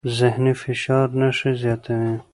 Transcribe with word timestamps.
ذهني 0.19 0.53
فشار 0.61 1.07
نښې 1.19 1.51
زیاتوي. 1.61 2.13